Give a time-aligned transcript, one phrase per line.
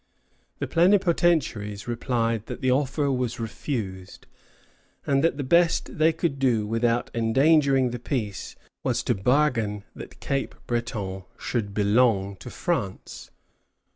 [0.57, 4.25] The plenipotentiaries replied that the offer was refused,
[5.05, 10.19] and that the best they could do without endangering the peace was to bargain that
[10.19, 13.29] Cape Breton should belong to France.